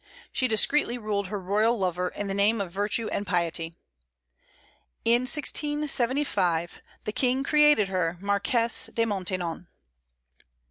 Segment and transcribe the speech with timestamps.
[0.31, 3.77] She discreetly ruled her royal lover in the name of virtue and piety.
[5.05, 9.67] In 1675 the King created her Marquise de Maintenon.